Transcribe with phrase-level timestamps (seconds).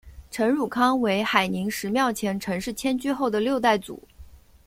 [0.31, 4.01] 陈汝康为海宁十庙前陈氏迁居后的六代祖。